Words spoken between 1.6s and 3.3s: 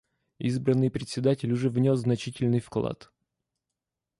внес значительный вклад.